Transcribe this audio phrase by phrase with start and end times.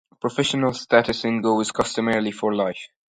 [0.19, 2.89] Professional status in Go is customarily for life.